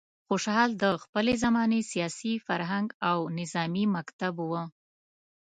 خوشحال 0.27 0.69
د 0.81 0.83
خپلې 1.03 1.33
زمانې 1.43 1.79
سیاست، 1.91 2.41
فرهنګ 2.47 2.87
او 3.09 3.17
نظامي 3.39 3.85
مکتب 3.95 4.35
و. 4.49 4.51